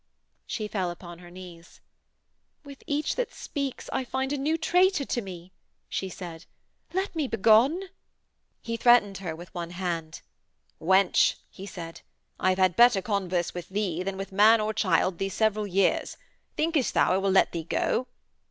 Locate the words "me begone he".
7.15-8.77